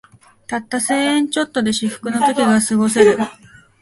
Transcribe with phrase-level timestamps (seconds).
[0.47, 3.19] たった千円ちょっとで至福の時がすごせる